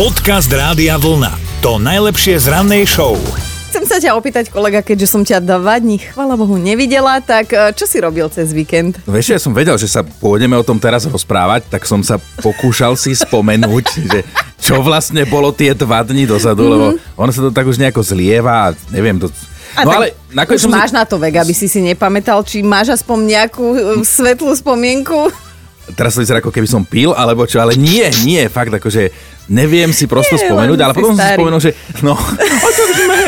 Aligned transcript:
Podcast 0.00 0.48
Rádia 0.48 0.96
Vlna. 0.96 1.60
To 1.60 1.76
najlepšie 1.76 2.40
z 2.40 2.48
rannej 2.48 2.88
show. 2.88 3.20
Chcem 3.68 3.84
sa 3.84 4.00
ťa 4.00 4.16
opýtať, 4.16 4.48
kolega, 4.48 4.80
keďže 4.80 5.04
som 5.04 5.20
ťa 5.20 5.44
dva 5.44 5.76
dní, 5.76 6.00
chvala 6.00 6.40
Bohu, 6.40 6.56
nevidela, 6.56 7.20
tak 7.20 7.52
e, 7.52 7.68
čo 7.76 7.84
si 7.84 8.00
robil 8.00 8.24
cez 8.32 8.56
víkend? 8.56 8.96
Vieš, 9.04 9.36
ja 9.36 9.36
som 9.36 9.52
vedel, 9.52 9.76
že 9.76 9.92
sa 9.92 10.00
pôjdeme 10.00 10.56
o 10.56 10.64
tom 10.64 10.80
teraz 10.80 11.04
rozprávať, 11.04 11.68
tak 11.68 11.84
som 11.84 12.00
sa 12.00 12.16
pokúšal 12.40 12.96
si 12.96 13.12
spomenúť, 13.12 13.86
že 14.08 14.24
čo 14.56 14.80
vlastne 14.80 15.28
bolo 15.28 15.52
tie 15.52 15.76
dva 15.76 16.00
dní 16.00 16.24
dozadu, 16.24 16.64
mm-hmm. 16.64 16.72
lebo 16.72 16.86
ono 17.20 17.30
sa 17.36 17.44
to 17.44 17.52
tak 17.52 17.68
už 17.68 17.76
nejako 17.76 18.00
zlieva 18.00 18.72
a 18.72 18.74
neviem, 18.96 19.20
to 19.20 19.28
a 19.76 19.84
no 19.84 20.00
ale 20.00 20.16
nakoniec 20.32 20.64
už 20.64 20.72
máš 20.72 20.90
si... 20.90 20.96
na 20.96 21.04
to 21.04 21.20
vek, 21.20 21.44
aby 21.44 21.52
si 21.52 21.68
si 21.68 21.84
nepamätal, 21.84 22.40
či 22.40 22.64
máš 22.64 22.96
aspoň 22.96 23.18
nejakú 23.36 23.66
e, 23.76 23.78
svetlú 24.00 24.56
spomienku? 24.56 25.49
Teraz 25.92 26.16
to 26.16 26.22
vyzerá 26.24 26.38
ako 26.40 26.54
keby 26.54 26.68
som 26.68 26.82
pil, 26.82 27.12
alebo 27.14 27.44
čo, 27.44 27.60
ale 27.60 27.76
nie, 27.76 28.06
nie, 28.24 28.42
fakt, 28.50 28.72
akože 28.74 29.10
neviem 29.50 29.90
si 29.90 30.06
prosto 30.06 30.38
nie, 30.38 30.46
spomenúť, 30.46 30.78
ale 30.78 30.92
potom 30.94 31.14
som 31.14 31.18
si 31.18 31.34
spomenul, 31.34 31.60
že 31.60 31.72
no, 32.06 32.14
o 32.66 32.70
to 32.70 32.84
sme. 32.94 33.20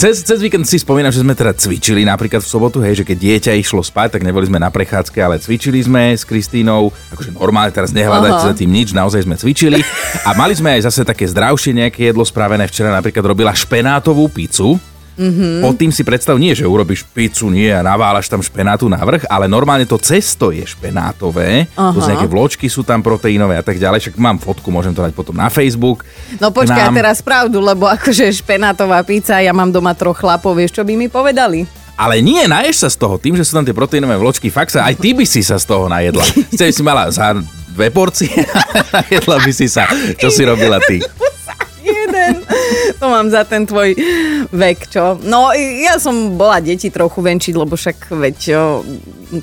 Cez, 0.00 0.24
cez 0.24 0.40
víkend 0.40 0.64
si 0.64 0.80
spomínam, 0.80 1.12
že 1.12 1.20
sme 1.20 1.36
teda 1.36 1.52
cvičili 1.52 2.08
napríklad 2.08 2.40
v 2.40 2.48
sobotu, 2.48 2.80
hej, 2.80 3.04
že 3.04 3.04
keď 3.04 3.16
dieťa 3.20 3.52
išlo 3.60 3.84
spať, 3.84 4.16
tak 4.16 4.22
neboli 4.24 4.48
sme 4.48 4.56
na 4.56 4.72
prechádzke, 4.72 5.20
ale 5.20 5.36
cvičili 5.36 5.76
sme 5.84 6.16
s 6.16 6.24
Kristínou, 6.24 6.88
akože 7.12 7.36
normálne 7.36 7.68
teraz 7.68 7.92
nehľadať 7.92 8.32
za 8.48 8.52
tým 8.56 8.72
nič, 8.72 8.96
naozaj 8.96 9.28
sme 9.28 9.36
cvičili 9.36 9.84
a 10.24 10.32
mali 10.32 10.56
sme 10.56 10.80
aj 10.80 10.88
zase 10.88 11.04
také 11.04 11.28
zdravšie 11.28 11.76
nejaké 11.84 12.08
jedlo 12.08 12.24
spravené. 12.24 12.64
Včera 12.64 12.88
napríklad 12.88 13.28
robila 13.28 13.52
špenátovú 13.52 14.32
pizzu, 14.32 14.80
Mm-hmm. 15.20 15.60
Pod 15.60 15.76
tým 15.76 15.92
si 15.92 16.00
predstav 16.00 16.40
nie, 16.40 16.56
že 16.56 16.64
urobíš 16.64 17.04
pizzu, 17.04 17.52
nie 17.52 17.68
a 17.68 17.84
naválaš 17.84 18.32
tam 18.32 18.40
špenátu 18.40 18.88
na 18.88 19.04
vrch, 19.04 19.28
ale 19.28 19.44
normálne 19.44 19.84
to 19.84 20.00
cesto 20.00 20.48
je 20.48 20.64
špenátové, 20.64 21.68
uh-huh. 21.68 21.92
plus 21.92 22.08
nejaké 22.08 22.24
vločky 22.24 22.66
sú 22.72 22.80
tam 22.80 23.04
proteínové 23.04 23.60
a 23.60 23.64
tak 23.64 23.76
ďalej, 23.76 24.08
však 24.08 24.16
mám 24.16 24.40
fotku, 24.40 24.72
môžem 24.72 24.96
to 24.96 25.04
dať 25.04 25.12
potom 25.12 25.36
na 25.36 25.52
Facebook. 25.52 26.08
No 26.40 26.48
počkaj, 26.48 26.88
nám... 26.88 26.96
teraz 26.96 27.20
pravdu, 27.20 27.60
lebo 27.60 27.84
akože 27.84 28.32
špenátová 28.32 29.04
pizza, 29.04 29.44
ja 29.44 29.52
mám 29.52 29.68
doma 29.68 29.92
troch 29.92 30.16
chlapov, 30.16 30.56
vieš, 30.56 30.80
čo 30.80 30.88
by 30.88 30.96
mi 30.96 31.12
povedali? 31.12 31.68
Ale 32.00 32.24
nie, 32.24 32.40
naješ 32.48 32.80
sa 32.80 32.88
z 32.88 32.96
toho, 32.96 33.20
tým, 33.20 33.36
že 33.36 33.44
sú 33.44 33.60
tam 33.60 33.66
tie 33.68 33.76
proteínové 33.76 34.16
vločky, 34.16 34.48
fakt 34.48 34.72
sa, 34.72 34.88
aj 34.88 34.96
ty 34.96 35.12
by 35.12 35.28
si 35.28 35.44
sa 35.44 35.60
z 35.60 35.68
toho 35.68 35.84
najedla. 35.84 36.24
Chceš 36.56 36.80
si 36.80 36.82
mala 36.82 37.12
za 37.12 37.36
dve 37.76 37.92
porcie, 37.92 38.32
najedla 38.96 39.36
by 39.44 39.52
si 39.52 39.68
sa. 39.68 39.84
Čo 40.16 40.32
si 40.32 40.48
robila 40.48 40.80
ty? 40.80 41.04
Jeden. 41.84 42.40
To 42.96 43.12
mám 43.12 43.28
za 43.28 43.44
ten 43.44 43.68
tvoj 43.68 43.92
vek, 44.48 44.88
čo? 44.88 45.20
No, 45.20 45.52
ja 45.56 46.00
som 46.00 46.40
bola 46.40 46.64
deti 46.64 46.88
trochu 46.88 47.20
venčiť, 47.20 47.54
lebo 47.54 47.76
však 47.76 48.08
veď 48.16 48.34
čo, 48.40 48.80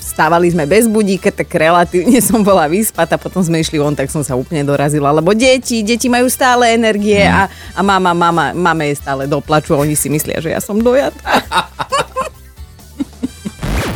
stávali 0.01 0.49
sme 0.49 0.65
bez 0.65 0.89
budíka, 0.89 1.29
tak 1.29 1.53
relatívne 1.53 2.17
som 2.29 2.41
bola 2.41 2.65
vyspatá, 2.65 3.21
potom 3.21 3.45
sme 3.45 3.61
išli 3.61 3.77
von, 3.77 3.93
tak 3.93 4.09
som 4.09 4.25
sa 4.25 4.33
úplne 4.33 4.65
dorazila, 4.65 5.13
lebo 5.13 5.37
deti, 5.37 5.85
deti 5.85 6.09
majú 6.09 6.27
stále 6.27 6.73
energie 6.73 7.21
hmm. 7.21 7.37
a, 7.37 7.41
a 7.77 7.81
mama, 7.85 8.11
mama, 8.17 8.45
mame 8.51 8.89
je 8.91 8.95
stále 8.97 9.29
doplaču 9.29 9.77
a 9.77 9.81
oni 9.81 9.93
si 9.93 10.09
myslia, 10.09 10.41
že 10.41 10.51
ja 10.51 10.59
som 10.59 10.81
dojatá. 10.81 11.21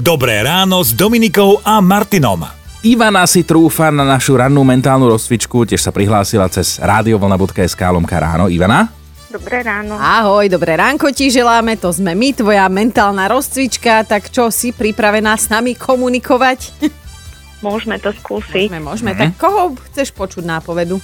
Dobré 0.02 0.41
ráno 0.41 0.81
s 0.81 0.97
Dominikou 0.97 1.61
a 1.61 1.77
Martinom. 1.77 2.41
Ivana 2.81 3.29
si 3.29 3.45
trúfa 3.45 3.94
na 3.94 4.02
našu 4.02 4.33
rannú 4.33 4.66
mentálnu 4.66 5.05
rozcvičku, 5.13 5.69
tiež 5.69 5.77
sa 5.77 5.94
prihlásila 5.94 6.49
cez 6.49 6.81
radiovlna.sk 6.81 7.77
lomka 7.77 8.17
ráno. 8.17 8.49
Ivana? 8.49 9.00
Dobré 9.32 9.64
ráno. 9.64 9.96
Ahoj, 9.96 10.52
dobré 10.52 10.76
ránko 10.76 11.08
ti 11.16 11.32
želáme, 11.32 11.80
to 11.80 11.88
sme 11.88 12.12
my, 12.12 12.36
tvoja 12.36 12.68
mentálna 12.68 13.32
rozcvička, 13.32 14.04
tak 14.04 14.28
čo, 14.28 14.52
si 14.52 14.76
pripravená 14.76 15.40
s 15.40 15.48
nami 15.48 15.72
komunikovať? 15.72 16.76
Môžeme 17.66 17.96
to 17.96 18.12
skúsiť. 18.12 18.68
Môžeme, 18.68 18.84
môžeme. 18.84 19.12
Mm-hmm. 19.16 19.32
Tak 19.32 19.40
koho 19.40 19.72
chceš 19.88 20.12
počuť 20.12 20.44
nápovedu? 20.44 21.00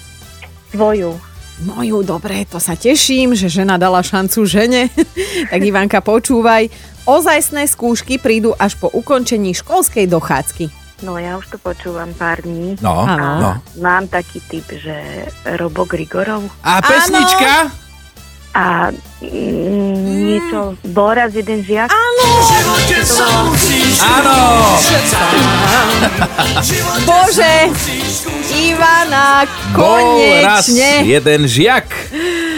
Tvoju. 0.75 1.15
Moju, 1.63 2.03
dobre, 2.03 2.43
to 2.43 2.59
sa 2.59 2.75
teším, 2.75 3.31
že 3.31 3.47
žena 3.47 3.79
dala 3.79 4.03
šancu 4.03 4.43
žene. 4.43 4.91
tak 5.51 5.63
Ivanka, 5.63 6.03
počúvaj. 6.03 6.67
Ozajstné 7.07 7.63
skúšky 7.63 8.19
prídu 8.19 8.51
až 8.59 8.75
po 8.75 8.91
ukončení 8.91 9.55
školskej 9.55 10.03
dochádzky. 10.03 10.67
No 11.07 11.15
ja 11.15 11.39
už 11.39 11.47
to 11.47 11.57
počúvam 11.63 12.11
pár 12.11 12.43
dní. 12.43 12.75
No, 12.83 13.07
a 13.07 13.15
no. 13.39 13.51
Mám 13.79 14.11
taký 14.11 14.43
typ, 14.51 14.67
že 14.67 15.31
Robo 15.55 15.87
Grigorov. 15.87 16.43
A 16.67 16.83
pesnička? 16.83 17.71
Áno 17.71 17.86
a 18.57 18.89
mm, 19.21 19.93
niečo, 20.01 20.73
Boraz, 20.89 21.37
jeden 21.37 21.61
žiak. 21.61 21.93
Áno! 21.93 22.25
Áno! 24.01 24.37
Bože! 27.05 27.55
Ivana, 28.57 29.45
konečne! 29.77 31.05
Boraz, 31.05 31.05
jeden 31.05 31.41
žiak. 31.45 31.85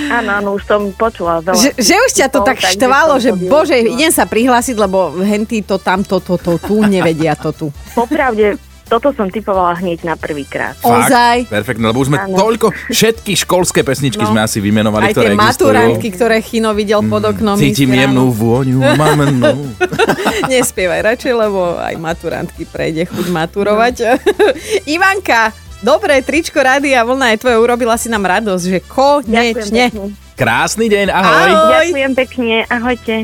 Áno, 0.09 0.29
áno, 0.39 0.49
už 0.55 0.63
som 0.63 0.87
počula 0.95 1.43
veľa. 1.43 1.59
Že, 1.59 1.69
že 1.75 1.95
už 1.99 2.11
ťa 2.16 2.27
to 2.31 2.39
tak 2.47 2.63
štvalo, 2.63 3.19
že 3.19 3.35
bože, 3.35 3.75
idem 3.77 4.09
sa 4.09 4.23
prihlásiť, 4.23 4.79
lebo 4.79 5.19
henty 5.19 5.61
to 5.61 5.77
tamto, 5.77 6.23
to, 6.23 6.39
to, 6.39 6.55
tu, 6.63 6.79
nevedia 6.87 7.35
to 7.35 7.51
tu. 7.51 7.67
Popravde, 7.93 8.55
toto 8.89 9.13
som 9.13 9.29
typovala 9.29 9.77
hneď 9.77 10.01
na 10.01 10.17
prvýkrát. 10.17 10.73
Ozaj? 10.81 11.45
Perfektne, 11.45 11.94
lebo 11.94 12.01
už 12.01 12.09
sme 12.09 12.19
ano. 12.19 12.33
toľko, 12.33 12.73
všetky 12.89 13.38
školské 13.45 13.85
pesničky 13.85 14.25
no. 14.25 14.33
sme 14.33 14.41
asi 14.41 14.57
vymenovali, 14.57 15.09
Aj 15.09 15.13
ktoré 15.13 15.31
tie 15.31 15.38
maturantky, 15.38 16.07
ktoré 16.09 16.41
Chino 16.41 16.73
videl 16.73 17.05
pod 17.05 17.22
mm, 17.22 17.31
oknom. 17.38 17.55
Cítim 17.61 17.94
jemnú 17.94 18.33
vôňu, 18.33 18.81
mamenu. 19.01 19.69
Nespievaj 20.51 21.13
radšej, 21.13 21.33
lebo 21.38 21.78
aj 21.78 21.95
maturantky 22.01 22.66
prejde 22.66 23.05
chuť 23.05 23.29
maturovať. 23.29 23.95
No. 24.01 24.13
Ivanka, 24.97 25.53
dobre, 25.85 26.25
tričko 26.25 26.57
Rádia 26.57 27.05
Vlna 27.05 27.38
je 27.38 27.45
tvoje, 27.45 27.61
urobila 27.61 27.94
si 28.01 28.09
nám 28.09 28.25
radosť, 28.25 28.63
že 28.66 28.79
konečne. 28.89 29.94
Krásny 30.33 30.89
deň, 30.89 31.07
ahoj. 31.13 31.29
ahoj. 31.29 31.85
Ďakujem 31.94 32.13
pekne, 32.17 32.55
ahojte. 32.66 33.16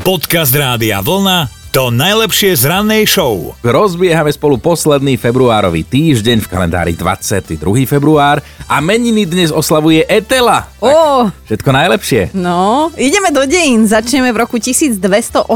Podcast 0.00 0.56
Rádia 0.56 1.04
Vlna 1.04 1.59
to 1.70 1.94
najlepšie 1.94 2.58
z 2.58 2.66
rannej 2.66 3.06
show. 3.06 3.54
Rozbiehame 3.62 4.34
spolu 4.34 4.58
posledný 4.58 5.14
februárový 5.14 5.86
týždeň 5.86 6.42
v 6.42 6.50
kalendári 6.50 6.98
22. 6.98 7.62
február 7.86 8.42
a 8.66 8.82
meniny 8.82 9.22
dnes 9.22 9.54
oslavuje 9.54 10.02
Etela. 10.10 10.66
Oh. 10.82 11.30
Všetko 11.46 11.70
najlepšie. 11.70 12.34
No, 12.34 12.90
ideme 12.98 13.30
do 13.30 13.46
dejín. 13.46 13.86
Začneme 13.86 14.34
v 14.34 14.42
roku 14.42 14.58
1281. 14.58 15.46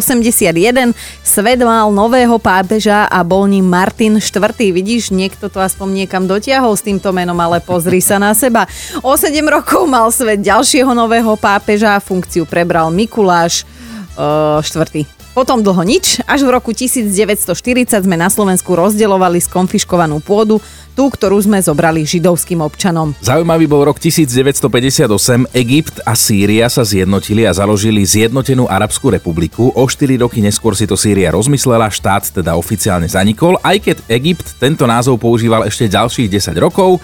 Svet 1.27 1.59
mal 1.67 1.91
nového 1.91 2.39
pápeža 2.39 3.11
a 3.11 3.19
bol 3.27 3.51
ním 3.51 3.67
Martin 3.67 4.23
IV. 4.23 4.55
Vidíš, 4.55 5.11
niekto 5.11 5.51
to 5.51 5.59
aspoň 5.59 6.07
niekam 6.07 6.31
dotiahol 6.31 6.79
s 6.79 6.87
týmto 6.87 7.11
menom, 7.11 7.43
ale 7.43 7.59
pozri 7.59 7.99
sa 7.99 8.23
na 8.23 8.39
seba. 8.39 8.71
O 9.03 9.19
7 9.19 9.35
rokov 9.51 9.83
mal 9.91 10.07
svet 10.15 10.47
ďalšieho 10.47 10.95
nového 10.95 11.35
pápeža, 11.35 11.99
funkciu 11.99 12.47
prebral 12.47 12.95
Mikuláš 12.95 13.67
uh, 14.15 14.63
IV. 14.63 15.24
Potom 15.35 15.67
dlho 15.67 15.83
nič, 15.83 16.23
až 16.31 16.47
v 16.47 16.55
roku 16.55 16.71
1940 16.71 17.51
sme 17.91 18.15
na 18.15 18.31
Slovensku 18.31 18.71
rozdeľovali 18.71 19.43
skonfiškovanú 19.43 20.23
pôdu, 20.23 20.63
tú, 20.95 21.11
ktorú 21.11 21.43
sme 21.43 21.59
zobrali 21.59 22.07
židovským 22.07 22.63
občanom. 22.63 23.19
Zaujímavý 23.19 23.67
bol 23.67 23.83
rok 23.83 23.99
1958. 23.99 25.51
Egypt 25.51 25.99
a 26.07 26.15
Sýria 26.15 26.71
sa 26.71 26.87
zjednotili 26.87 27.51
a 27.51 27.53
založili 27.53 28.07
zjednotenú 28.07 28.71
Arabskú 28.71 29.11
republiku. 29.11 29.75
O 29.75 29.91
4 29.91 30.23
roky 30.23 30.39
neskôr 30.39 30.79
si 30.79 30.87
to 30.87 30.95
Sýria 30.95 31.35
rozmyslela, 31.35 31.91
štát 31.91 32.31
teda 32.31 32.55
oficiálne 32.55 33.11
zanikol, 33.11 33.59
aj 33.67 33.91
keď 33.91 33.97
Egypt 34.15 34.55
tento 34.63 34.87
názov 34.87 35.19
používal 35.19 35.67
ešte 35.67 35.91
ďalších 35.91 36.31
10 36.31 36.55
rokov. 36.63 37.03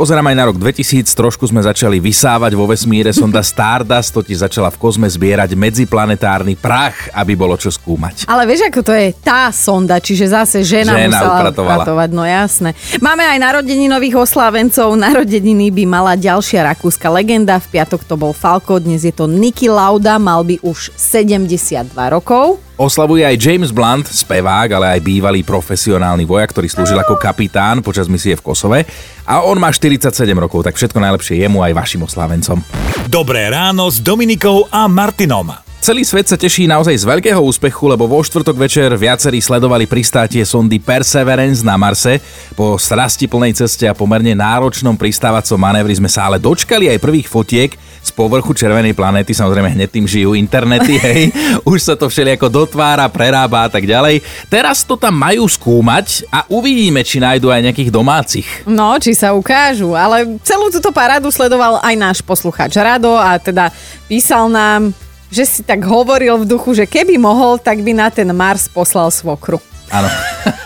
Pozerám 0.00 0.32
aj 0.32 0.36
na 0.40 0.48
rok 0.48 0.56
2000, 0.56 1.12
trošku 1.12 1.44
sme 1.44 1.60
začali 1.60 2.00
vysávať 2.00 2.56
vo 2.56 2.64
vesmíre, 2.64 3.12
sonda 3.12 3.44
Stardust 3.44 4.16
totiž 4.16 4.48
začala 4.48 4.72
v 4.72 4.80
kozme 4.80 5.04
zbierať 5.04 5.52
medziplanetárny 5.52 6.56
prach, 6.56 7.12
aby 7.12 7.36
bolo 7.36 7.52
čo 7.60 7.68
skúmať. 7.68 8.24
Ale 8.24 8.48
vieš, 8.48 8.72
ako 8.72 8.80
to 8.80 8.96
je 8.96 9.12
tá 9.20 9.52
sonda, 9.52 10.00
čiže 10.00 10.32
zase 10.32 10.64
žena, 10.64 10.96
žena 10.96 11.20
musela 11.20 11.36
upratovala. 11.44 11.84
upratovať, 11.84 12.10
no 12.16 12.24
jasné. 12.24 12.72
Máme 12.96 13.28
aj 13.28 13.60
nových 13.92 14.16
oslávencov, 14.16 14.88
narodeniny 14.96 15.68
by 15.68 15.84
mala 15.84 16.16
ďalšia 16.16 16.64
rakúska 16.64 17.12
legenda, 17.12 17.60
v 17.60 17.68
piatok 17.68 18.00
to 18.00 18.16
bol 18.16 18.32
Falko, 18.32 18.80
dnes 18.80 19.04
je 19.04 19.12
to 19.12 19.28
Niky 19.28 19.68
Lauda, 19.68 20.16
mal 20.16 20.40
by 20.48 20.64
už 20.64 20.96
72 20.96 21.92
rokov. 21.92 22.69
Oslavuje 22.80 23.28
aj 23.28 23.36
James 23.36 23.76
Blunt, 23.76 24.08
spevák, 24.08 24.72
ale 24.72 24.96
aj 24.96 25.04
bývalý 25.04 25.44
profesionálny 25.44 26.24
vojak, 26.24 26.56
ktorý 26.56 26.64
slúžil 26.64 26.96
ako 26.96 27.20
kapitán 27.20 27.84
počas 27.84 28.08
misie 28.08 28.32
v 28.32 28.40
Kosove. 28.40 28.88
A 29.28 29.44
on 29.44 29.60
má 29.60 29.68
47 29.68 30.08
rokov, 30.40 30.64
tak 30.64 30.80
všetko 30.80 30.96
najlepšie 30.96 31.44
jemu 31.44 31.60
aj 31.60 31.76
vašim 31.76 32.00
oslávencom. 32.08 32.64
Dobré 33.04 33.52
ráno 33.52 33.84
s 33.92 34.00
Dominikou 34.00 34.64
a 34.72 34.88
Martinom. 34.88 35.52
Celý 35.84 36.08
svet 36.08 36.28
sa 36.28 36.40
teší 36.40 36.68
naozaj 36.68 36.92
z 36.92 37.08
veľkého 37.08 37.40
úspechu, 37.40 37.84
lebo 37.84 38.08
vo 38.08 38.24
štvrtok 38.24 38.56
večer 38.56 38.88
viacerí 38.96 39.44
sledovali 39.44 39.84
pristátie 39.84 40.44
sondy 40.48 40.80
Perseverance 40.80 41.60
na 41.60 41.76
Marse. 41.76 42.16
Po 42.56 42.80
strasti 42.80 43.28
plnej 43.28 43.60
ceste 43.60 43.88
a 43.88 43.96
pomerne 43.96 44.32
náročnom 44.32 44.96
pristávacom 44.96 45.60
manévri 45.60 45.96
sme 45.96 46.08
sa 46.08 46.32
ale 46.32 46.40
dočkali 46.40 46.88
aj 46.88 47.00
prvých 47.00 47.28
fotiek 47.28 47.70
z 48.00 48.10
povrchu 48.16 48.56
červenej 48.56 48.96
planéty, 48.96 49.36
samozrejme 49.36 49.76
hneď 49.76 49.88
tým 49.92 50.06
žijú 50.08 50.32
internety, 50.32 50.96
hej, 51.06 51.22
už 51.68 51.78
sa 51.80 51.94
to 51.94 52.08
všelijako 52.08 52.48
dotvára, 52.48 53.06
prerába 53.12 53.64
a 53.64 53.70
tak 53.70 53.84
ďalej. 53.84 54.24
Teraz 54.48 54.82
to 54.82 54.96
tam 54.96 55.16
majú 55.16 55.44
skúmať 55.46 56.26
a 56.32 56.48
uvidíme, 56.48 57.04
či 57.04 57.20
nájdu 57.20 57.52
aj 57.52 57.70
nejakých 57.70 57.90
domácich. 57.92 58.48
No, 58.64 58.96
či 58.96 59.12
sa 59.12 59.36
ukážu, 59.36 59.92
ale 59.92 60.40
celú 60.42 60.72
túto 60.72 60.90
parádu 60.90 61.28
sledoval 61.28 61.78
aj 61.84 61.94
náš 61.96 62.18
poslucháč 62.24 62.76
Rado 62.80 63.14
a 63.14 63.36
teda 63.36 63.68
písal 64.08 64.48
nám, 64.48 64.96
že 65.30 65.46
si 65.46 65.60
tak 65.62 65.86
hovoril 65.86 66.42
v 66.42 66.48
duchu, 66.48 66.74
že 66.74 66.90
keby 66.90 67.14
mohol, 67.14 67.62
tak 67.62 67.86
by 67.86 67.94
na 67.94 68.10
ten 68.10 68.26
Mars 68.34 68.66
poslal 68.66 69.14
svokru. 69.14 69.62
Áno. 69.90 70.08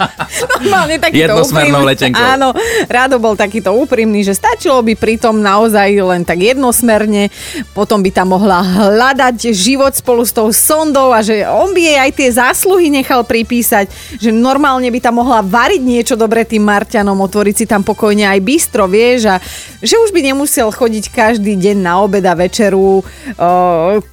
Normálne 0.60 1.00
takýto 1.00 1.32
Jednosmernou 1.32 1.80
úprimný. 1.80 1.90
letenkou. 1.96 2.20
Áno, 2.20 2.48
Rado 2.86 3.16
bol 3.16 3.34
takýto 3.34 3.72
úprimný, 3.72 4.20
že 4.20 4.36
stačilo 4.36 4.84
by 4.84 4.94
pritom 4.94 5.40
naozaj 5.40 5.88
len 5.96 6.22
tak 6.28 6.44
jednosmerne, 6.44 7.32
potom 7.72 8.04
by 8.04 8.10
tam 8.12 8.36
mohla 8.36 8.60
hľadať 8.60 9.50
život 9.56 9.96
spolu 9.96 10.22
s 10.28 10.32
tou 10.36 10.52
sondou 10.52 11.10
a 11.10 11.24
že 11.24 11.44
on 11.48 11.72
by 11.72 11.80
jej 11.80 11.98
aj 11.98 12.10
tie 12.12 12.28
zásluhy 12.36 12.92
nechal 12.92 13.24
pripísať, 13.24 13.88
že 14.20 14.28
normálne 14.28 14.88
by 14.92 15.00
tam 15.00 15.24
mohla 15.24 15.40
variť 15.40 15.82
niečo 15.82 16.14
dobre 16.14 16.44
tým 16.44 16.64
Marťanom, 16.64 17.16
otvoriť 17.16 17.54
si 17.54 17.66
tam 17.68 17.80
pokojne 17.80 18.28
aj 18.28 18.40
bistro, 18.44 18.84
vieš, 18.84 19.32
a 19.32 19.36
že 19.80 19.96
už 19.96 20.12
by 20.12 20.20
nemusel 20.20 20.68
chodiť 20.68 21.08
každý 21.12 21.56
deň 21.56 21.76
na 21.80 22.00
obed 22.04 22.24
a 22.24 22.36
večeru 22.36 23.00
o, 23.00 23.02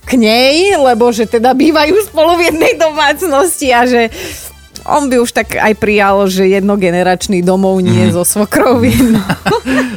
k 0.07 0.11
nej, 0.15 0.75
lebo 0.79 1.11
že 1.11 1.27
teda 1.27 1.51
bývajú 1.51 1.95
spolu 2.07 2.39
v 2.39 2.51
jednej 2.51 2.73
domácnosti 2.79 3.67
a 3.75 3.83
že 3.83 4.07
on 4.85 5.09
by 5.09 5.21
už 5.21 5.31
tak 5.31 5.57
aj 5.57 5.73
prijal, 5.77 6.25
že 6.25 6.49
jednogeneračný 6.49 7.45
domov 7.45 7.81
nie 7.81 8.09
mm. 8.09 8.13
so 8.13 8.23
svokrou 8.25 8.81
jedno. 8.81 9.21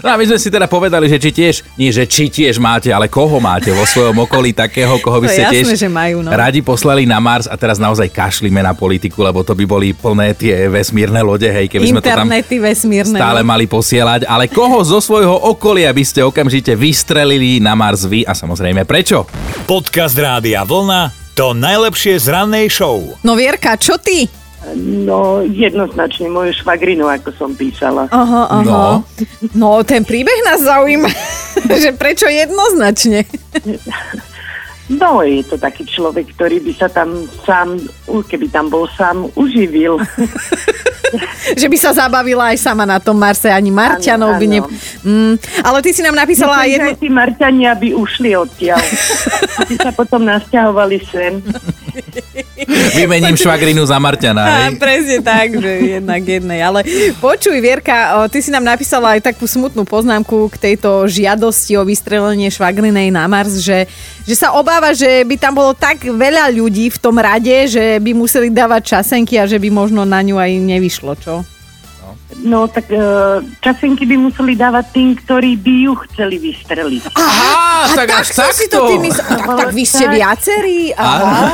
No 0.05 0.13
a 0.13 0.21
my 0.21 0.29
sme 0.29 0.37
si 0.37 0.53
teda 0.53 0.69
povedali, 0.69 1.09
že 1.09 1.17
či 1.17 1.33
tiež, 1.33 1.65
nie 1.81 1.89
že 1.89 2.05
či 2.05 2.29
tiež 2.29 2.61
máte, 2.61 2.93
ale 2.93 3.09
koho 3.09 3.41
máte 3.41 3.73
vo 3.73 3.89
svojom 3.89 4.29
okolí 4.29 4.53
takého, 4.53 5.01
koho 5.01 5.17
by 5.17 5.33
ste 5.33 5.49
jasné, 5.49 5.65
tiež 5.65 5.81
že 5.81 5.89
majú, 5.89 6.21
no. 6.21 6.29
radi 6.29 6.61
poslali 6.61 7.09
na 7.09 7.17
Mars 7.25 7.49
a 7.49 7.57
teraz 7.57 7.81
naozaj 7.81 8.13
kašlíme 8.13 8.61
na 8.61 8.77
politiku, 8.77 9.25
lebo 9.25 9.41
to 9.41 9.57
by 9.57 9.65
boli 9.65 9.97
plné 9.97 10.37
tie 10.37 10.69
vesmírne 10.69 11.25
lode, 11.25 11.49
hej, 11.49 11.73
keby 11.73 11.89
sme 11.89 12.05
to 12.05 12.13
tam 12.13 12.29
Internety 12.29 12.61
vesmírne. 12.61 13.17
stále 13.17 13.41
no. 13.41 13.49
mali 13.49 13.65
posielať. 13.65 14.29
Ale 14.29 14.45
koho 14.53 14.85
zo 14.85 15.01
svojho 15.01 15.41
okolia 15.49 15.89
by 15.89 16.05
ste 16.05 16.21
okamžite 16.21 16.77
vystrelili 16.77 17.57
na 17.57 17.73
Mars 17.73 18.05
vy 18.05 18.29
a 18.29 18.37
samozrejme 18.37 18.85
prečo? 18.85 19.25
Podcast 19.65 20.21
Rádia 20.21 20.69
Vlna 20.69 21.25
to 21.35 21.51
najlepšie 21.51 22.15
z 22.21 22.31
rannej 22.31 22.71
show. 22.71 23.01
No 23.27 23.35
Vierka, 23.35 23.75
čo 23.75 23.99
ty? 23.99 24.44
No, 24.73 25.45
jednoznačne 25.45 26.33
moju 26.33 26.57
švagrinu, 26.57 27.05
ako 27.05 27.31
som 27.37 27.51
písala. 27.53 28.09
Aha, 28.09 28.43
aha. 28.49 28.65
No. 28.65 28.83
No, 29.53 29.71
ten 29.85 30.07
príbeh 30.09 30.41
nás 30.49 30.65
zaujíma, 30.65 31.11
že 31.85 31.93
prečo 31.93 32.25
jednoznačne. 32.25 33.29
No, 34.89 35.25
je 35.25 35.41
to 35.45 35.57
taký 35.57 35.89
človek, 35.89 36.37
ktorý 36.37 36.61
by 36.61 36.73
sa 36.77 36.89
tam 36.93 37.25
sám, 37.45 37.81
keby 38.05 38.53
tam 38.53 38.69
bol 38.69 38.85
sám, 38.93 39.29
uživil. 39.33 39.97
že 41.61 41.67
by 41.73 41.77
sa 41.81 41.97
zabavila 41.97 42.53
aj 42.53 42.59
sama 42.61 42.85
na 42.85 43.01
tom 43.01 43.17
Marse, 43.17 43.49
ani 43.49 43.73
Marťanov 43.73 44.37
by 44.37 44.47
ne... 44.49 44.61
Mm, 45.05 45.35
ale 45.65 45.79
ty 45.81 45.91
si 45.95 46.03
nám 46.05 46.17
napísala 46.17 46.63
Myslím, 46.63 46.69
že 46.69 46.73
jednu... 46.73 46.89
aj 46.89 46.99
tí 47.01 47.09
Marťania 47.09 47.73
by 47.77 47.89
ušli 47.97 48.31
odtiaľ. 48.37 48.83
By 49.69 49.75
sa 49.81 49.91
potom 49.97 50.29
nasťahovali 50.29 50.97
sem. 51.09 51.41
Vymením 52.95 53.35
švagrinu 53.35 53.83
za 53.83 53.99
Marťana, 53.99 54.43
Á, 54.45 54.59
presne 54.79 55.19
tak, 55.19 55.59
že 55.59 55.99
jednak 55.99 56.23
jednej. 56.23 56.61
Ale 56.63 56.87
počuj, 57.19 57.59
Vierka, 57.59 58.27
ty 58.31 58.39
si 58.39 58.55
nám 58.55 58.63
napísala 58.63 59.19
aj 59.19 59.35
takú 59.35 59.45
smutnú 59.51 59.83
poznámku 59.83 60.47
k 60.55 60.57
tejto 60.71 61.11
žiadosti 61.11 61.75
o 61.75 61.83
vystrelenie 61.83 62.47
švagrinej 62.49 63.11
na 63.11 63.27
Mars, 63.27 63.59
že, 63.59 63.91
že 64.23 64.35
sa 64.39 64.55
obáva, 64.55 64.95
že 64.95 65.27
by 65.27 65.35
tam 65.35 65.59
bolo 65.59 65.75
tak 65.75 66.07
veľa 66.07 66.55
ľudí 66.55 66.95
v 66.95 66.99
tom 67.03 67.19
rade, 67.19 67.67
že 67.67 67.99
by 67.99 68.15
museli 68.15 68.49
dávať 68.55 68.99
časenky 68.99 69.35
a 69.39 69.51
že 69.51 69.59
by 69.59 69.69
možno 69.75 70.07
na 70.07 70.23
ňu 70.23 70.39
aj 70.39 70.53
nevyšlo, 70.55 71.13
čo? 71.19 71.43
No, 72.37 72.67
tak 72.67 72.89
e, 72.89 72.99
časenky 73.59 74.03
by 74.05 74.17
museli 74.21 74.53
dávať 74.53 74.91
tým, 74.91 75.15
ktorí 75.15 75.55
by 75.55 75.75
ju 75.81 75.93
chceli 76.05 76.37
vystreliť. 76.37 77.03
Aha, 77.13 77.95
tak 77.95 78.09
až 78.13 78.27
som 78.33 78.51
si 78.51 78.67
to 78.67 78.85
ty 78.85 78.97
takto. 78.97 79.03
mysl... 79.03 79.23
tak, 79.23 79.47
tak 79.55 79.69
vy 79.71 79.85
ste 79.85 80.05
Tak. 80.05 80.13
viacerí? 80.13 80.81
Aha. 80.93 81.45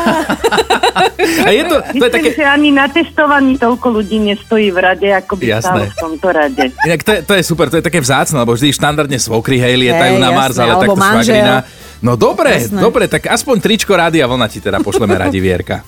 A 1.47 1.49
je 1.51 1.63
to, 1.65 1.77
to 1.79 2.05
je 2.05 2.11
také... 2.11 2.29
že 2.33 2.45
ani 2.45 2.71
na 2.71 2.89
testovaní 2.89 3.55
toľko 3.55 3.87
ľudí 3.93 4.19
nestojí 4.19 4.71
v 4.71 4.79
rade, 4.81 5.09
ako 5.11 5.37
by 5.37 5.45
Jasné. 5.45 5.61
stalo 5.61 5.83
v 5.85 5.97
tomto 5.97 6.29
rade. 6.29 6.65
Inak 6.81 7.01
to 7.03 7.11
je, 7.13 7.21
to 7.23 7.33
je 7.37 7.43
super, 7.45 7.67
to 7.69 7.77
je 7.77 7.85
také 7.85 8.01
vzácne, 8.01 8.39
lebo 8.39 8.53
vždy 8.53 8.73
štandardne 8.73 9.19
svokry, 9.19 9.61
hej, 9.61 9.77
lietajú 9.79 10.17
Hej, 10.17 10.23
na 10.23 10.31
Mars, 10.33 10.57
ale 10.57 10.75
takto 10.77 10.97
manžel. 10.97 11.37
švagrina. 11.37 11.57
No 12.01 12.17
dobre, 12.17 12.57
Jasné. 12.57 12.81
dobre, 12.81 13.05
tak 13.07 13.29
aspoň 13.29 13.57
tričko 13.61 13.93
rádia 13.93 14.25
vlna 14.25 14.49
ti 14.49 14.59
teda 14.59 14.81
pošleme 14.81 15.13
radi 15.13 15.37
Vierka. 15.37 15.85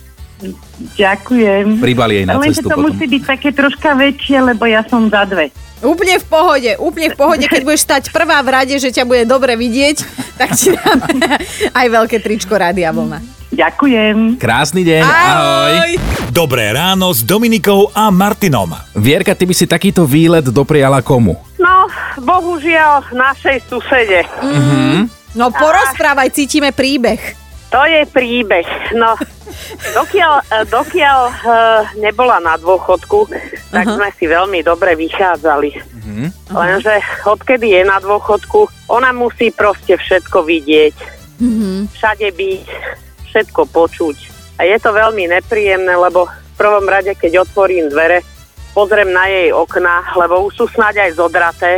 Ďakujem. 0.99 1.79
Pribali 1.79 2.23
jej 2.23 2.27
na 2.27 2.37
Ale 2.37 2.51
cestu 2.51 2.69
to 2.69 2.75
potom. 2.75 2.91
musí 2.91 3.05
byť 3.07 3.23
také 3.23 3.49
troška 3.55 3.95
väčšie, 3.95 4.37
lebo 4.43 4.65
ja 4.67 4.83
som 4.87 5.07
za 5.07 5.23
dve. 5.25 5.55
Úplne 5.83 6.23
v 6.23 6.27
pohode, 6.31 6.71
úplne 6.79 7.11
v 7.11 7.17
pohode, 7.19 7.43
keď 7.43 7.63
budeš 7.67 7.83
stať 7.83 8.03
prvá 8.15 8.39
v 8.39 8.49
rade, 8.55 8.75
že 8.79 8.95
ťa 8.95 9.03
bude 9.03 9.27
dobre 9.27 9.59
vidieť, 9.59 9.97
tak 10.39 10.55
ti 10.55 10.71
dáme 10.71 11.11
aj 11.83 11.87
veľké 11.91 12.23
tričko 12.23 12.55
Rádia 12.55 12.95
Vlna. 12.95 13.19
Ďakujem. 13.53 14.41
Krásny 14.41 14.81
deň, 14.81 15.03
ahoj. 15.05 15.89
Dobré 16.33 16.73
ráno 16.73 17.13
s 17.13 17.21
Dominikou 17.21 17.93
a 17.93 18.09
Martinom. 18.09 18.73
Vierka, 18.97 19.37
ty 19.37 19.45
by 19.45 19.53
si 19.53 19.69
takýto 19.69 20.09
výlet 20.09 20.49
dopriala 20.49 21.05
komu? 21.05 21.37
No, 21.61 21.85
bohužiaľ, 22.17 23.13
našej 23.13 23.69
susede. 23.69 24.25
No 25.37 25.53
porozprávaj, 25.53 26.33
cítime 26.33 26.73
príbeh. 26.73 27.42
To 27.73 27.81
je 27.89 28.05
príbeh. 28.13 28.69
No, 28.93 29.17
dokiaľ, 29.97 30.33
eh, 30.45 30.65
dokiaľ 30.69 31.21
eh, 31.25 31.81
nebola 32.05 32.37
na 32.39 32.61
dôchodku, 32.61 33.33
tak 33.73 33.85
Aha. 33.89 33.97
sme 33.97 34.09
si 34.21 34.29
veľmi 34.29 34.61
dobre 34.61 34.93
vychádzali. 34.93 35.71
Lenže 36.53 37.01
odkedy 37.25 37.73
je 37.73 37.83
na 37.89 37.97
dôchodku, 37.97 38.69
ona 38.93 39.17
musí 39.17 39.49
proste 39.49 39.97
všetko 39.97 40.45
vidieť. 40.45 40.97
Všade 41.97 42.29
byť, 42.29 42.65
všetko 43.33 43.65
počuť. 43.73 44.17
A 44.61 44.69
je 44.69 44.77
to 44.77 44.93
veľmi 44.93 45.33
nepríjemné, 45.33 45.97
lebo 45.97 46.29
v 46.29 46.55
prvom 46.61 46.85
rade, 46.85 47.17
keď 47.17 47.49
otvorím 47.49 47.89
dvere, 47.89 48.21
pozriem 48.77 49.11
na 49.11 49.27
jej 49.27 49.49
okna, 49.51 50.13
lebo 50.21 50.45
už 50.47 50.53
sú 50.55 50.65
snáď 50.69 51.09
aj 51.09 51.11
zodraté, 51.17 51.73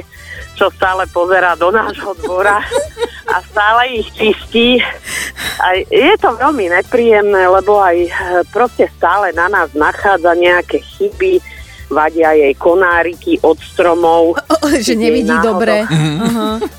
čo 0.59 0.71
stále 0.75 1.07
pozerá 1.11 1.55
do 1.55 1.71
nášho 1.71 2.15
dvora 2.19 2.59
a 3.35 3.37
stále 3.47 4.03
ich 4.03 4.09
čistí. 4.15 4.83
A 5.61 5.67
je 5.81 6.15
to 6.17 6.35
veľmi 6.35 6.67
nepríjemné, 6.69 7.47
lebo 7.47 7.79
aj 7.79 7.97
e, 7.97 8.11
proste 8.51 8.91
stále 8.91 9.31
na 9.31 9.47
nás 9.47 9.71
nachádza 9.73 10.35
nejaké 10.35 10.81
chyby, 10.81 11.39
vadia 11.87 12.33
jej 12.33 12.55
konáriky 12.55 13.39
od 13.41 13.55
stromov. 13.61 14.35
že 14.83 14.95
Keď 14.95 14.99
jej 14.99 14.99
nevidí 14.99 15.31
náhodou- 15.31 15.49
dobre. 15.55 15.77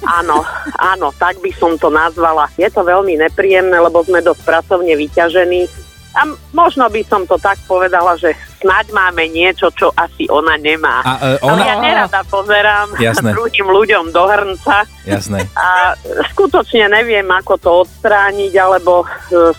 Áno, 0.04 0.38
áno, 0.76 1.08
tak 1.16 1.40
by 1.40 1.52
som 1.56 1.78
to 1.78 1.88
nazvala. 1.88 2.50
Je 2.56 2.68
to 2.68 2.82
veľmi 2.82 3.16
nepríjemné, 3.16 3.78
lebo 3.78 4.02
sme 4.02 4.20
dosť 4.20 4.42
pracovne 4.44 4.92
vyťažení. 4.92 5.85
A 6.16 6.24
možno 6.52 6.88
by 6.88 7.04
som 7.04 7.28
to 7.28 7.36
tak 7.36 7.60
povedala, 7.68 8.16
že 8.16 8.32
snáď 8.58 8.90
máme 8.90 9.28
niečo, 9.28 9.68
čo 9.76 9.92
asi 9.94 10.26
ona 10.32 10.56
nemá. 10.56 11.04
A 11.04 11.38
Ale 11.38 11.60
ona... 11.60 11.64
ja 11.64 11.76
nerada 11.78 12.22
pozerám 12.26 12.88
Jasné. 13.04 13.36
druhým 13.36 13.68
ľuďom 13.68 14.16
do 14.16 14.24
hrnca 14.24 14.88
Jasné. 15.04 15.44
a 15.54 15.92
skutočne 16.32 16.88
neviem, 16.88 17.28
ako 17.28 17.54
to 17.60 17.70
odstrániť, 17.84 18.54
alebo 18.56 19.04
e, 19.04 19.06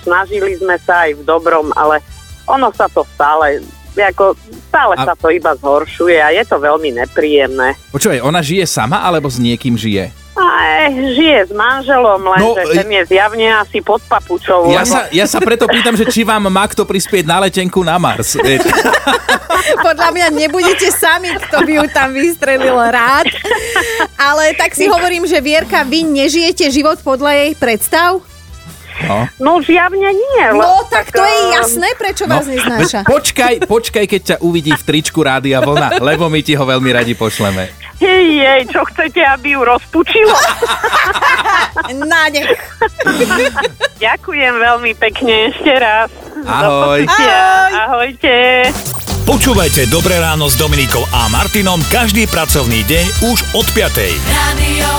snažili 0.01 0.57
sme 0.57 0.81
sa 0.81 1.05
aj 1.07 1.21
v 1.21 1.23
dobrom, 1.23 1.71
ale 1.77 2.01
ono 2.49 2.73
sa 2.73 2.89
to 2.89 3.05
stále, 3.13 3.61
ako, 3.95 4.33
stále 4.67 4.97
A- 4.97 5.07
sa 5.07 5.15
to 5.15 5.29
iba 5.29 5.53
zhoršuje 5.55 6.17
a 6.19 6.33
je 6.33 6.43
to 6.49 6.57
veľmi 6.57 6.97
nepríjemné. 6.97 7.77
Počúvaj, 7.93 8.25
ona 8.25 8.41
žije 8.41 8.65
sama 8.65 9.05
alebo 9.05 9.29
s 9.29 9.37
niekým 9.37 9.77
žije? 9.77 10.09
Aj, 10.37 10.93
žije 10.93 11.49
s 11.49 11.53
manželom, 11.57 12.21
No, 12.21 12.53
lenže 12.53 12.77
ten 12.77 12.89
je 12.93 13.03
zjavne 13.09 13.47
asi 13.57 13.81
pod 13.81 14.05
papučou. 14.05 14.69
Ja 14.69 14.85
lebo- 14.85 14.93
sa, 14.93 15.01
ja 15.09 15.25
sa 15.25 15.41
preto 15.41 15.65
pýtam, 15.65 15.97
že 15.97 16.05
či 16.13 16.29
vám 16.29 16.53
má 16.53 16.69
kto 16.69 16.85
prispieť 16.85 17.25
na 17.25 17.41
letenku 17.41 17.81
na 17.81 17.97
Mars. 17.97 18.37
Vieš? 18.37 18.69
Podľa 19.87 20.09
mňa 20.13 20.27
nebudete 20.37 20.93
sami, 20.93 21.33
kto 21.49 21.65
by 21.65 21.73
ju 21.81 21.85
tam 21.91 22.13
vystrelil 22.13 22.77
rád. 22.77 23.33
Ale 24.21 24.53
tak 24.55 24.77
si 24.77 24.87
hovorím, 24.87 25.25
že 25.25 25.41
Vierka, 25.41 25.83
vy 25.83 26.05
nežijete 26.05 26.69
život 26.71 27.01
podľa 27.01 27.33
jej 27.33 27.53
predstav? 27.57 28.21
No. 29.05 29.29
No 29.37 29.53
zjavne 29.61 30.09
nie. 30.09 30.45
No 30.57 30.65
lebo 30.65 30.89
tak 30.89 31.13
to 31.13 31.21
je 31.21 31.37
eh, 31.37 31.53
jasné, 31.61 31.89
prečo 32.01 32.25
vás 32.25 32.49
neznáša. 32.49 33.05
počkaj, 33.13 33.69
počkaj, 33.69 34.05
keď 34.09 34.21
ťa 34.25 34.37
uvidí 34.41 34.73
v 34.73 34.83
tričku 34.83 35.21
Rádia 35.21 35.61
Vlna, 35.61 36.01
lebo 36.01 36.33
my 36.33 36.41
ti 36.41 36.57
ho 36.57 36.65
veľmi 36.65 36.91
radi 36.97 37.13
pošleme. 37.13 37.86
Hej, 37.97 38.25
jej, 38.45 38.63
čo 38.69 38.85
chcete, 38.93 39.25
aby 39.25 39.57
ju 39.57 39.61
rozpučilo? 39.65 40.37
Nádech. 42.13 42.53
Ďakujem 44.05 44.55
veľmi 44.61 44.93
pekne 45.01 45.49
ešte 45.53 45.73
raz. 45.81 46.13
Ahoj. 46.45 47.09
Ahoj. 47.09 47.71
Ahojte. 47.89 48.35
Počúvajte 49.27 49.91
Dobré 49.91 50.23
ráno 50.23 50.47
s 50.47 50.55
Dominikou 50.55 51.03
a 51.11 51.27
Martinom 51.33 51.83
každý 51.91 52.31
pracovný 52.31 52.87
deň 52.87 53.07
už 53.33 53.39
od 53.59 53.67
5. 53.75 53.99
Radio 54.31 54.91